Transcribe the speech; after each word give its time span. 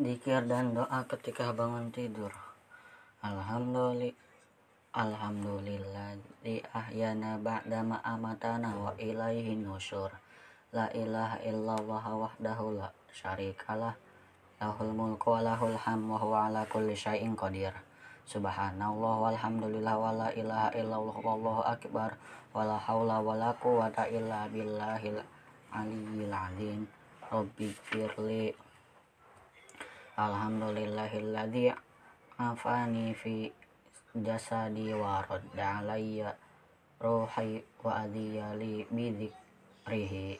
Dikir 0.00 0.48
dan 0.48 0.72
doa 0.72 1.04
ketika 1.04 1.52
bangun 1.52 1.92
tidur. 1.92 2.32
Alhamdulillah 3.20 4.16
Alhamdulillah 4.96 6.16
di 6.40 6.56
ahyana 6.72 7.36
ba'da 7.36 7.84
ma 7.84 8.00
amatana 8.00 8.72
wa 8.80 8.96
ilaihi 8.96 9.60
nusyur. 9.60 10.08
La 10.72 10.88
ilaha 10.96 11.36
illallah 11.44 12.04
wahdahu 12.16 12.80
la 12.80 12.88
syarikalah. 13.12 13.92
Lahul 14.56 14.96
mulku 14.96 15.36
wa 15.36 15.44
lahul 15.44 15.76
ham 15.76 16.08
wa 16.08 16.16
huwa 16.16 16.48
ala 16.48 16.64
kulli 16.64 16.96
syai'in 16.96 17.36
qadir. 17.36 17.76
Subhanallah 18.24 19.14
walhamdulillah 19.30 19.94
wa 20.00 20.16
la 20.16 20.28
ilaha 20.32 20.72
illallah 20.80 21.16
wallahu 21.20 21.60
akbar 21.60 22.16
wa 22.56 22.64
la 22.64 22.80
hawla 22.80 23.20
wa 23.20 23.36
la 23.36 23.52
quwata 23.52 24.08
illa 24.08 24.48
billahil 24.48 25.20
aliyyil 25.76 26.32
azim. 26.32 26.88
Rabbi 27.28 27.68
firli 27.68 28.69
Alhamdulillahilladzi 30.20 31.72
afani 32.36 33.16
fi 33.16 33.48
jasadi 34.12 34.92
wa 34.92 35.24
radda 35.24 35.80
alayya 35.80 36.36
ruhi 37.00 37.64
wa 37.80 38.04
adiyali 38.04 38.84
bidhikrihi 38.92 40.36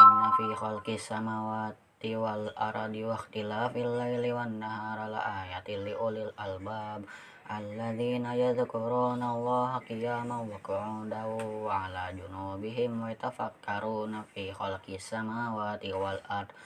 inna 0.00 0.28
fi 0.40 0.46
khalqis 0.56 1.04
samawati 1.04 2.16
wal 2.16 2.48
ardi 2.56 3.04
wa 3.04 3.20
ikhtilafil 3.20 3.92
laili 3.92 4.32
wan 4.32 4.56
nahari 4.56 5.04
la 5.12 5.20
ayatin 5.44 5.84
li 5.84 5.92
ulil 5.92 6.32
albab 6.40 7.04
alladzina 7.52 8.40
yadhkuruna 8.40 9.36
allaha 9.36 9.84
qiyaman 9.84 10.48
wa 10.48 10.56
qu'udan 10.64 11.28
wa 11.60 11.92
ala 11.92 12.08
junubihim 12.08 13.04
wa 13.04 13.12
yatafakkaruna 13.12 14.24
fi 14.32 14.48
khalqis 14.48 15.12
samawati 15.12 15.92
wal 15.92 16.24
ardi 16.24 16.56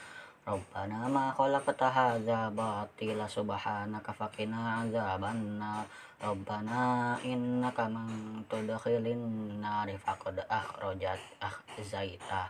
Rabbana 0.41 1.05
ma 1.05 1.29
khalaqta 1.29 1.85
hadza 1.93 2.49
batila 2.49 3.29
subhanaka 3.29 4.09
faqina 4.09 4.81
adzabannar 4.81 5.85
Rabbana 6.17 7.13
innaka 7.21 7.85
man 7.85 8.41
tudkhilin 8.49 9.21
nari 9.61 9.93
faqad 10.01 10.41
akhrajat 10.49 11.21
akhzaita 11.37 12.49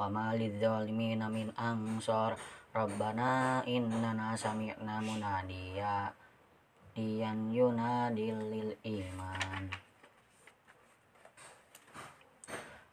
wa 0.00 0.08
ma 0.08 0.32
lidzalimina 0.32 1.28
min 1.28 1.52
ansar. 1.60 2.36
Rabbana 2.72 3.64
innana 3.64 4.36
sami'na 4.36 5.00
munadiya. 5.00 6.12
Diyan 6.96 7.52
yunadil 7.52 8.36
lil 8.52 8.70
iman 8.80 9.68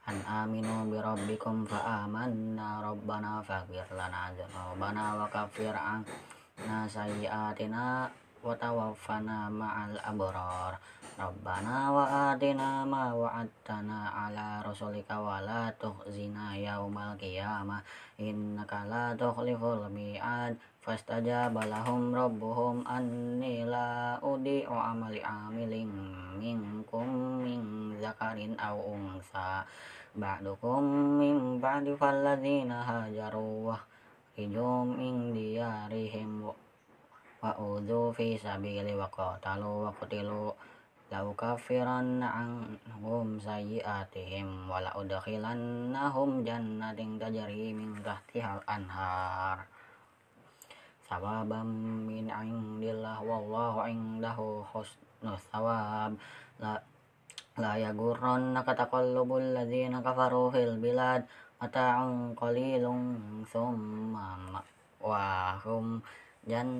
an 0.04 0.20
aminu 0.28 0.92
bi 0.92 1.00
rabbikum 1.00 1.64
fa 1.64 2.04
amanna 2.04 2.84
rabbana 2.84 3.40
faghfir 3.40 3.88
lana 3.96 4.36
dzunubana 4.36 5.16
wa 5.16 5.28
kaffir 5.32 5.72
anna 5.72 6.84
sayyi'atina 6.84 8.12
wa 8.44 8.52
tawaffana 8.60 9.48
ma'al 9.48 9.96
abrar 10.04 10.76
rabbana 11.18 11.94
wa 11.94 12.34
atina 12.34 12.84
ma 12.84 13.14
wa'adtana 13.14 14.12
ala 14.28 14.62
rasulika 14.66 15.22
wa 15.22 15.38
la 15.42 15.70
tukhzina 15.78 16.58
yaumal 16.58 17.14
qiyamah. 17.16 17.82
Innaka 18.18 18.86
la 18.90 19.14
tukhliful 19.14 19.90
mi'ad. 19.90 20.58
Fastajaba 20.84 21.64
lahum 21.64 22.12
rabbuhum 22.12 22.84
anni 22.84 23.64
la 23.64 24.20
udi'u 24.20 24.76
amali 24.76 25.24
amilin 25.24 25.88
minkum 26.36 27.40
min 27.40 27.96
zakarin 28.04 28.60
aw 28.60 28.76
unsa 28.76 29.64
ba'dukum 30.12 30.84
min 31.24 31.64
ba'di 31.64 31.96
falladzina 31.96 32.84
hajaru 32.84 33.72
wa 33.72 33.80
hijum 34.36 35.00
min 35.00 35.32
diyarihim. 35.32 36.52
Wa 37.44 37.52
udhu 37.56 38.12
fi 38.12 38.36
sabili 38.36 38.92
wa 38.92 39.08
qatalu 39.08 39.88
wa 39.88 39.92
qutilu 39.96 40.52
lau 41.14 41.30
kafiran 41.38 42.26
anhum 42.26 43.38
sayyiatihim 43.38 44.66
wa 44.66 44.82
la 44.82 44.90
udkhilannahum 44.98 46.42
jannatin 46.42 47.22
tajri 47.22 47.70
min 47.70 47.94
tahtihal 48.02 48.58
anhar 48.66 49.62
sawabam 51.06 51.70
min 52.10 52.34
indillah 52.34 53.22
wallahu 53.22 53.86
indahu 53.86 54.66
husnul 54.74 55.38
thawab. 55.54 56.18
La 56.58 56.82
la 57.62 57.78
yagurrannaka 57.78 58.74
taqallubul 58.74 59.54
ladzina 59.54 60.02
kafaru 60.02 60.50
fil 60.50 60.82
bilad 60.82 61.30
mata'un 61.62 62.34
qalilun 62.34 63.46
thumma 63.46 64.58
wa 64.98 65.54
hum 65.62 66.02
jan 66.50 66.74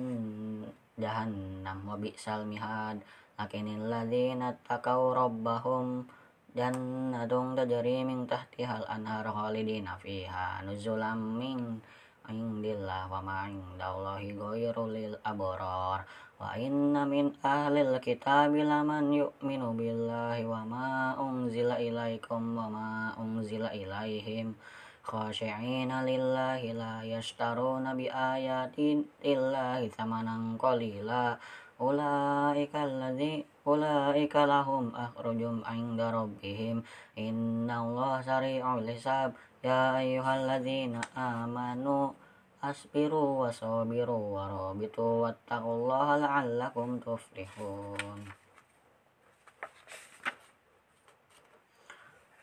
lakinil 3.38 3.90
ladzina 3.90 4.54
taqaw 4.62 5.14
rabbahum 5.14 6.06
jannatun 6.54 7.58
tajri 7.58 8.06
min 8.06 8.30
tahtihal 8.30 8.86
anhar 8.86 9.26
khalidina 9.26 9.98
fiha 9.98 10.62
nuzulam 10.62 11.18
min 11.40 11.82
indillah 12.30 13.04
wa 13.10 13.20
ma 13.20 13.44
indallahi 13.50 14.32
ghairu 14.32 14.88
lil 14.88 15.14
abrar. 15.20 16.08
Wa 16.40 16.56
inna 16.58 17.04
min 17.06 17.30
ahlil 17.44 18.00
kitabi 18.00 18.64
laman 18.64 19.12
yu'minu 19.12 19.76
billahi 19.76 20.48
wa 20.48 20.64
ma 20.64 20.88
unzila 21.20 21.78
ilaikum 21.78 22.56
wa 22.56 22.66
ma 22.72 22.88
unzila 23.20 23.70
ilaihim. 23.76 24.56
Khashi'ina 25.04 26.00
lillahi 26.00 26.72
la 26.72 27.04
yashtaruna 27.04 27.92
bi 27.92 28.08
ayatin 28.08 29.04
illahi 29.20 29.92
thamanan 29.92 30.56
qalila 30.56 31.36
ulaika 31.80 32.86
alladhi 32.86 33.42
ulaika 33.66 34.46
lahum 34.46 34.94
akhrujum 34.94 35.66
inda 35.66 36.14
rabbihim 36.14 36.86
inna 37.18 37.82
Allah 37.82 38.22
sari'ul 38.22 38.86
hisab 38.86 39.34
Ya 39.64 39.96
ayyuhalladzina 39.96 41.00
amanu 41.16 42.12
asbiru 42.60 43.40
wa 43.40 43.48
sabiru 43.48 44.36
wa 44.36 44.44
rabitu 44.44 45.24
wattaqullaha 45.24 46.20
la'allakum 46.20 47.00
tuflihun. 47.00 48.28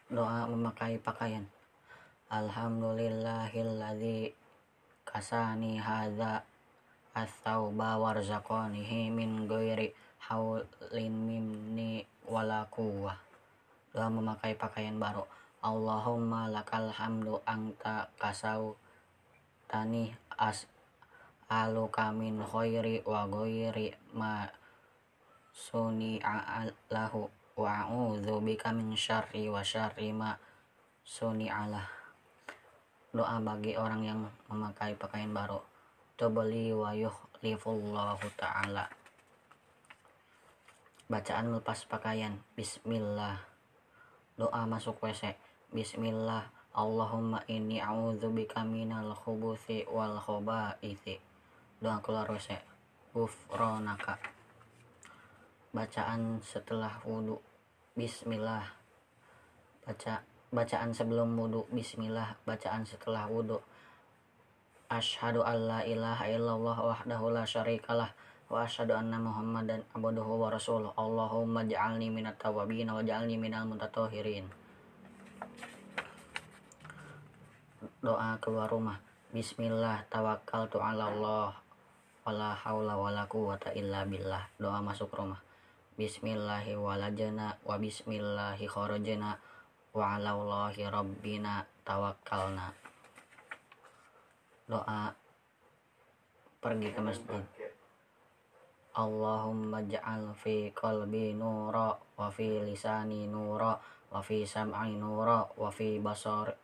Doa 0.09 0.49
memakai 0.49 0.97
pakaian. 0.97 1.45
Alhamdulillahilladzi 2.33 4.33
kasani 5.05 5.77
hadza 5.77 6.41
as-sauba 7.17 7.99
warzaqanihi 7.99 9.11
min 9.11 9.47
ghairi 9.47 9.91
haulin 10.29 11.15
minni 11.27 12.07
wala 12.27 12.67
quwwah. 12.71 13.17
Memakai 13.91 14.55
pakaian 14.55 14.95
baru. 14.95 15.27
Allahumma 15.61 16.47
lakal 16.49 16.89
hamdu 16.89 17.43
anta 17.45 18.09
kasau 18.17 18.79
tani 19.69 20.15
as 20.39 20.65
alu 21.51 21.91
kamin 21.91 22.39
khairi 22.41 23.03
wa 23.03 23.27
ghairi 23.27 23.91
ma 24.15 24.47
suni 25.51 26.17
lahu 26.89 27.27
wa 27.59 27.85
a'udzu 27.85 28.39
bika 28.39 28.71
min 28.71 28.95
syarri 28.95 29.51
wa 29.51 29.59
syarri 29.59 30.15
ma 30.15 30.33
suni 31.03 31.51
alah 31.51 31.83
doa 33.11 33.37
bagi 33.43 33.75
orang 33.75 34.01
yang 34.07 34.19
memakai 34.47 34.95
pakaian 34.95 35.35
baru 35.35 35.70
tubli 36.21 36.69
wa 36.69 36.93
yuhlifullahu 36.93 38.29
ta'ala. 38.37 38.85
Bacaan 41.09 41.49
lepas 41.49 41.89
pakaian. 41.89 42.37
Bismillah. 42.53 43.41
Doa 44.37 44.69
masuk 44.69 45.01
WC 45.01 45.33
Bismillah. 45.73 46.45
Allahumma 46.77 47.41
inni 47.49 47.81
a'udzubika 47.81 48.61
minal 48.61 49.17
khubuthi 49.17 49.89
wal 49.89 50.21
khabaithi. 50.21 51.17
Doa 51.81 51.97
keluar 52.05 52.29
WC 52.29 52.53
Gufronaka 53.17 54.21
Bacaan 55.73 56.37
setelah 56.45 57.01
wudhu 57.01 57.41
Bismillah. 57.97 58.69
Baca 59.89 60.21
Bacaan 60.53 60.93
sebelum 60.93 61.33
wudhu 61.33 61.65
Bismillah. 61.73 62.37
Bacaan 62.45 62.85
setelah 62.85 63.25
wudhu 63.25 63.57
Ashadu 64.91 65.39
an 65.39 65.71
la 65.71 65.79
ilaha 65.87 66.27
illallah 66.27 66.75
wahdahu 66.75 67.31
la 67.31 67.47
syarikalah 67.47 68.11
wa 68.51 68.67
asyhadu 68.67 68.91
anna 68.91 69.15
muhammadan 69.15 69.87
abduhu 69.95 70.35
wa 70.35 70.51
rasuluh. 70.51 70.91
Allahumma 70.99 71.63
ja'alni 71.63 72.11
minat 72.11 72.35
tawabin 72.35 72.91
wa 72.91 72.99
ja'alni 72.99 73.39
minal 73.39 73.63
mutatahhirin. 73.71 74.51
Doa 78.03 78.35
keluar 78.43 78.67
rumah. 78.67 78.99
Bismillah 79.31 80.11
tawakal 80.11 80.67
tu 80.67 80.83
ala 80.83 81.07
Allah. 81.07 81.55
Wala 82.27 82.51
haula 82.59 82.99
wala 82.99 83.23
quwata 83.31 83.71
illa 83.71 84.03
billah. 84.03 84.43
Doa 84.59 84.83
masuk 84.83 85.15
rumah. 85.15 85.39
Bismillahi 85.95 86.75
walajana 86.75 87.55
wa 87.63 87.79
bismillahi 87.79 88.67
kharajana 88.67 89.39
wa 89.95 90.19
ala 90.19 90.35
Allahi 90.35 90.83
rabbina 90.83 91.63
tawakkalna 91.87 92.90
doa 94.71 95.11
pergi 96.63 96.95
ke 96.95 97.01
masjid 97.03 97.43
Allahumma 98.95 99.83
ja'al 99.83 100.31
fi 100.35 100.71
qalbi 100.71 101.35
nura 101.35 101.91
wa 101.91 102.27
fi 102.31 102.63
lisani 102.63 103.27
nura 103.27 103.75
wa 104.11 104.19
fi 104.23 104.47
sam'i 104.47 104.95
nura 104.95 105.43
wa 105.59 105.67
fi 105.67 105.99
basari 105.99 106.55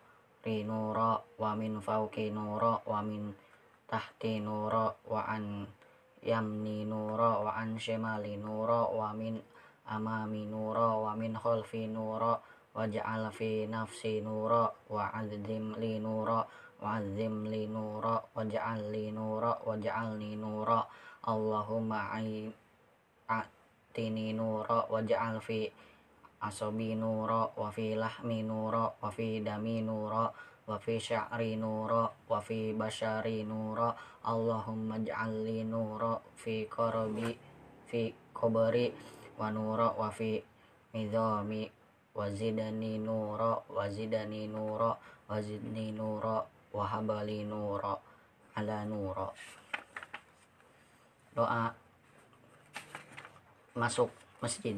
nura 0.47 1.19
wa 1.19 1.51
min 1.59 1.83
fawqi 1.83 2.31
nura 2.31 2.79
wa 2.87 3.03
min 3.03 3.35
tahti 3.83 4.39
nura 4.39 4.87
wa 5.11 5.21
an 5.27 5.67
yamni 6.23 6.87
nura 6.87 7.43
wa 7.43 7.51
an 7.59 7.75
shimali 7.75 8.39
nura 8.39 8.87
wa 8.87 9.11
min 9.11 9.35
amami 9.91 10.47
nura 10.47 10.95
wa 10.95 11.11
min 11.19 11.35
khalfi 11.35 11.91
nura 11.91 12.39
waj'al 12.71 13.27
fi 13.35 13.67
nafsi 13.67 14.23
nura 14.23 14.71
wa 14.87 15.11
azim 15.11 15.75
li 15.75 15.99
nura 15.99 16.47
wa 16.81 17.01
azim 17.01 17.45
li 17.49 17.65
nura 17.65 18.15
waj'al 18.35 18.93
li 18.93 19.09
nura 19.11 19.51
waj'alni 19.65 20.37
nura. 20.37 20.79
Allahumma 21.27 22.15
atini 23.27 24.31
nura 24.31 24.87
waj'al 24.87 25.41
fi 25.41 25.67
asabi 26.39 26.93
nura 26.93 27.49
wa 27.57 27.67
fi 27.73 27.97
lahmi 27.97 28.45
nura 28.45 28.85
wa 29.01 29.09
fi 29.09 29.41
dami 29.41 29.81
nura 29.81 30.29
wa 30.67 30.75
fi 30.77 30.99
sya'ri 31.01 31.57
nura 31.57 32.05
wa 32.29 32.39
fi 32.39 32.71
bashari 32.77 33.41
nura. 33.43 33.91
Allahumma 34.27 34.99
ij'al 34.99 35.33
li 35.47 35.63
nura 35.63 36.19
fi 36.35 36.67
qarabi 36.67 37.31
fi 37.87 38.11
qabri 38.35 38.91
wa 39.39 39.47
nura 39.49 39.95
wa 39.95 40.11
fi 40.11 40.43
midami 40.93 41.63
wazidani 42.17 42.97
nura 42.99 43.55
wazidani 43.71 44.51
nura 44.51 44.91
wazidni 45.29 45.91
nura 45.95 46.56
wahabali 46.77 47.41
nura 47.49 47.97
ala 48.53 48.85
nura. 48.85 49.33
Doa 51.33 51.73
masuk 53.73 54.13
masjid. 54.41 54.77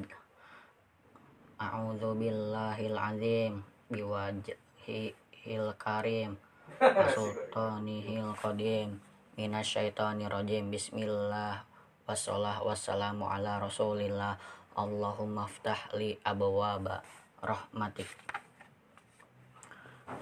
A'udzu 1.59 2.15
billahil 2.15 2.95
azim 2.95 3.63
biwajhil 3.91 5.67
karim 5.75 6.39
wasultanihil 6.79 8.31
qadim 8.39 9.03
minasyaitonir 9.35 10.31
rajim. 10.31 10.71
Bismillah 10.71 11.67
wassalah 12.07 12.63
wassalamu 12.63 13.27
ala 13.27 13.59
rasulillah. 13.59 14.39
Allahumma 14.79 15.51
ftah 15.51 15.91
li 15.99 16.15
abwaba 16.23 17.03
rahmatik. 17.43 18.07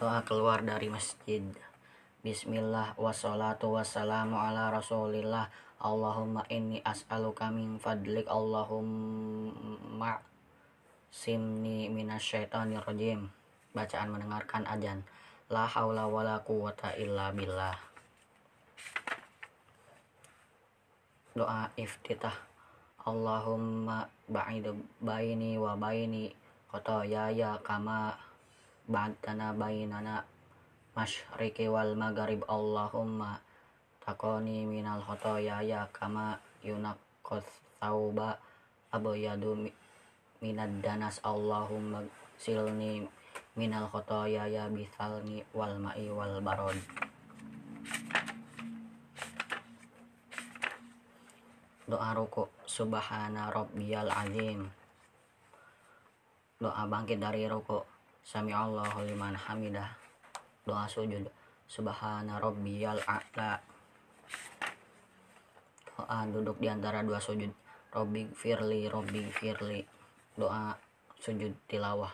Doa 0.02 0.26
keluar 0.26 0.66
dari 0.66 0.90
masjid 0.90 1.46
Bismillah 2.25 2.98
wassalatu 2.98 3.78
wassalamu 3.78 4.42
ala 4.42 4.74
rasulillah. 4.74 5.54
Allahumma 5.78 6.42
inni 6.50 6.81
as'aluka 6.81 7.54
min 7.54 7.78
fadlik. 7.78 8.25
Allahumma 8.25 10.18
simni 11.14 11.86
minasyaitonir 11.94 12.81
rajim. 12.81 13.30
Bacaan 13.69 14.10
mendengarkan 14.10 14.66
ajan. 14.66 15.06
La 15.54 15.69
haula 15.69 16.10
wala 16.10 16.42
quwata 16.42 16.98
illa 16.98 17.30
billah. 17.30 17.78
Doa 21.38 21.69
iftitah. 21.78 22.34
Allahumma 23.06 24.10
ba'id 24.25 24.66
baini 24.98 25.62
wa 25.62 25.78
baini 25.78 26.34
ya 27.06 27.62
kama 27.62 28.18
ba'dana 28.90 29.54
bainana 29.54 30.25
masyriki 30.98 31.70
wal 31.70 31.94
maghrib 31.94 32.42
Allahumma 32.50 33.38
takoni 34.02 34.66
minal 34.66 35.06
ya 35.30 35.86
kama 35.94 36.42
yunaqqas 36.66 37.46
thawba 37.78 38.42
abyadu 38.90 39.70
minad 40.42 40.74
danas 40.82 41.22
Allahumma 41.22 42.02
silni 42.42 43.06
minal 43.54 43.94
ya 44.26 44.66
bisalni 44.74 45.46
wal 45.54 45.78
ma'i 45.78 46.10
wal 46.10 46.42
barod. 46.42 46.82
Doa 51.86 52.10
ruku 52.18 52.50
subhana 52.66 53.54
rabbiyal 53.54 54.10
azim. 54.10 54.66
Doa 56.58 56.90
bangkit 56.90 57.22
dari 57.22 57.46
ruku 57.46 57.86
sami 58.26 58.50
Allahu 58.50 59.06
liman 59.06 59.38
hamidah 59.38 60.06
doa 60.68 60.84
sujud. 60.92 61.24
Subhana 61.64 62.44
rabbiyal 62.44 63.00
a'la. 63.08 63.56
Doa 65.96 66.19
duduk 66.28 66.60
di 66.60 66.68
antara 66.68 67.00
dua 67.08 67.24
sujud. 67.24 67.48
Robbi 67.96 68.28
firli 68.36 68.92
robbi 68.92 69.31
firli 69.31 69.80
doa 70.36 70.75
sujud 71.16 71.56
tilawah. 71.72 72.12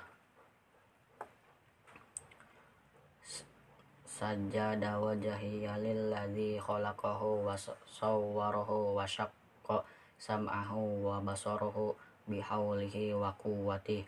Sajada 4.06 5.02
wajhiya 5.02 5.82
lilladzi 5.82 6.62
khalaqahu 6.62 7.50
wa 7.50 7.58
sawwarahu 7.90 8.94
wa 8.94 9.04
syaqqa 9.10 9.82
sam'ahu 10.22 11.10
wa 11.10 11.18
basarahu 11.26 11.98
bihaulihi 12.30 13.18
wa 13.18 13.34
quwwatihi. 13.42 14.06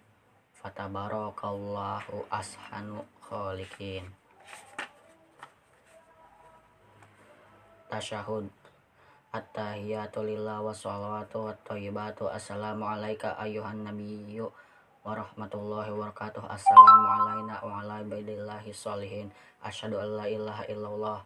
Fatabarakallahu 0.56 2.26
ashanu 2.30 3.02
khalikin 3.22 4.06
tasyahud 7.92 8.50
at-tahiyatu 9.36 10.24
lillah 10.24 10.64
wa 10.64 10.72
salawatu 10.72 11.50
wa 11.50 11.54
tayyibatu 11.68 12.32
assalamu 12.32 12.88
alaika 12.88 13.36
ayuhan 13.36 13.84
nabiyyu 13.84 14.48
wa 15.06 15.12
rahmatullahi 15.14 15.92
wa 15.92 16.08
barakatuh 16.08 16.42
assalamu 16.50 17.06
alaina 17.06 17.62
wa 17.62 17.84
ala 17.84 18.02
ibadillahi 18.02 18.74
salihin. 18.74 19.30
Asyhadu 19.62 20.02
an 20.02 20.10
la 20.18 20.26
ilaha 20.26 20.64
illallah 20.72 21.20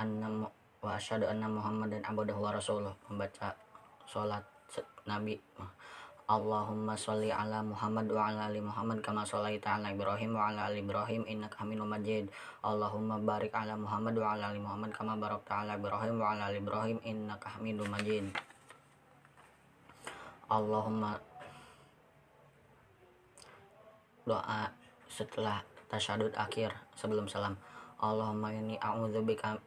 anna 0.00 0.48
wa 0.82 0.90
asyhadu 0.98 1.30
anna 1.30 1.46
muhammadan 1.46 2.02
abduhu 2.02 2.40
wa 2.40 2.50
rasuluh. 2.50 2.94
Membaca 3.06 3.54
salat 4.08 4.42
nabi 5.06 5.38
Allahumma 6.30 6.94
sholli 6.94 7.34
ala 7.34 7.66
Muhammad 7.66 8.06
wa 8.06 8.30
ala 8.30 8.46
ali 8.46 8.62
Muhammad 8.62 9.02
kama 9.02 9.26
sholaita 9.26 9.74
ala 9.74 9.90
Ibrahim 9.90 10.38
wa 10.38 10.54
ala 10.54 10.70
ali 10.70 10.78
Ibrahim 10.78 11.26
innaka 11.26 11.66
Hamidum 11.66 11.90
Majid. 11.90 12.30
Allahumma 12.62 13.18
barik 13.18 13.50
ala 13.50 13.74
Muhammad 13.74 14.14
wa 14.14 14.38
ala 14.38 14.54
ali 14.54 14.62
Muhammad 14.62 14.94
kama 14.94 15.18
barakta 15.18 15.66
ala 15.66 15.74
Ibrahim 15.74 16.22
wa 16.22 16.30
ala 16.30 16.54
ali 16.54 16.62
Ibrahim 16.62 16.98
innaka 17.02 17.58
Hamidum 17.58 17.90
Majid. 17.90 18.30
Allahumma 20.46 21.18
doa 24.22 24.70
setelah 25.10 25.58
tasyahud 25.90 26.30
akhir 26.38 26.70
sebelum 26.94 27.26
salam. 27.26 27.58
Allahumma 27.98 28.54
inni 28.54 28.78
a'udzubika 28.78 29.58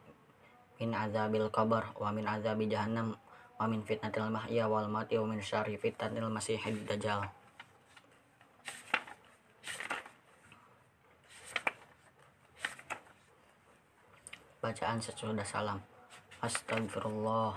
min 0.80 0.92
azabil 0.96 1.48
qabr 1.52 1.84
wa 2.00 2.08
min 2.12 2.24
azabi 2.24 2.68
jahannam 2.68 3.16
wa 3.56 3.64
min 3.64 3.80
fitnatil 3.80 4.28
mahya 4.28 4.68
wal 4.68 4.88
mati 4.88 5.16
wa 5.16 5.26
min 5.28 5.40
syarri 5.40 5.80
fitnatil 5.80 6.28
masihid 6.28 6.76
dajjal. 6.84 7.24
Bacaan 14.60 14.98
sesudah 15.00 15.46
salam. 15.46 15.80
Astagfirullah 16.44 17.56